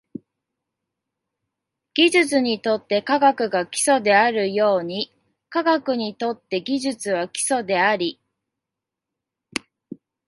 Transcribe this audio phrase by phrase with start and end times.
[1.93, 5.13] 技術にとって科学が基礎であるように、
[5.51, 8.19] 科学にとって技術は基礎であり、